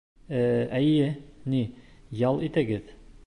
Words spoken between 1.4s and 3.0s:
ни, ял итегеҙ.